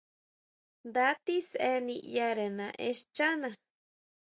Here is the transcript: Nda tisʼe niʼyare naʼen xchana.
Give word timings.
Nda 0.87 1.07
tisʼe 1.25 1.69
niʼyare 1.85 2.45
naʼen 2.57 2.93
xchana. 2.99 3.49